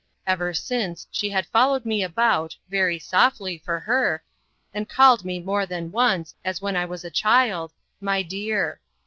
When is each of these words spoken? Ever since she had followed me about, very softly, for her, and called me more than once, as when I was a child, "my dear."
Ever 0.25 0.51
since 0.55 1.05
she 1.11 1.29
had 1.29 1.45
followed 1.45 1.85
me 1.85 2.01
about, 2.01 2.57
very 2.69 2.97
softly, 2.97 3.59
for 3.59 3.79
her, 3.81 4.23
and 4.73 4.89
called 4.89 5.23
me 5.23 5.39
more 5.39 5.67
than 5.67 5.91
once, 5.91 6.33
as 6.43 6.59
when 6.59 6.75
I 6.75 6.85
was 6.85 7.03
a 7.05 7.11
child, 7.11 7.71
"my 7.99 8.23
dear." 8.23 8.79